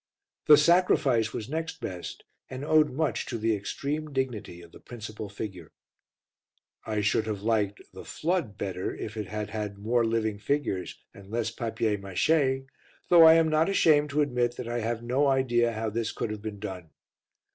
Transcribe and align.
The 0.47 0.57
Sacrifice 0.57 1.31
was 1.31 1.47
next 1.47 1.79
best, 1.79 2.23
and 2.49 2.65
owed 2.65 2.89
much 2.91 3.27
to 3.27 3.37
the 3.37 3.55
extreme 3.55 4.11
dignity 4.11 4.63
of 4.63 4.71
the 4.71 4.79
principal 4.79 5.29
figure. 5.29 5.73
I 6.87 7.01
should 7.01 7.27
have 7.27 7.43
liked 7.43 7.83
The 7.93 8.03
Flood 8.03 8.57
better 8.57 8.95
if 8.95 9.15
it 9.15 9.27
had 9.27 9.51
had 9.51 9.77
more 9.77 10.03
living 10.03 10.39
figures 10.39 10.97
and 11.13 11.29
less 11.29 11.51
papier 11.51 11.99
mache, 11.99 12.63
though 13.09 13.25
I 13.25 13.35
am 13.35 13.47
not 13.49 13.69
ashamed 13.69 14.09
to 14.09 14.21
admit 14.21 14.55
that 14.57 14.67
I 14.67 14.79
have 14.79 15.03
no 15.03 15.27
idea 15.27 15.71
how 15.71 15.91
this 15.91 16.11
could 16.11 16.31
have 16.31 16.41
been 16.41 16.57
done. 16.57 16.89